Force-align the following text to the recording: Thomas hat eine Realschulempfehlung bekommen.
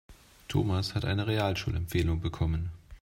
Thomas 0.49 0.95
hat 0.95 1.05
eine 1.05 1.27
Realschulempfehlung 1.27 2.21
bekommen. 2.21 2.71